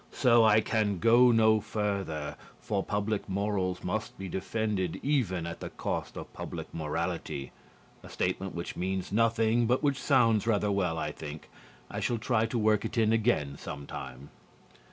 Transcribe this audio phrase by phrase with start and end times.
[0.11, 5.69] So I can go no further, for public morals must be defended even at the
[5.69, 7.51] cost of public morality
[8.01, 11.51] (a statement which means nothing but which sounds rather well, I think.
[11.87, 14.31] I shall try to work it in again some time).